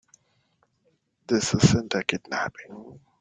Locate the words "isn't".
1.53-1.93